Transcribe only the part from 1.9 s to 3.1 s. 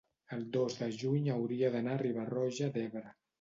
a Riba-roja d'Ebre.